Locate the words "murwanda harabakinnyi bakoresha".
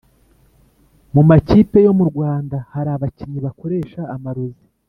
1.99-4.01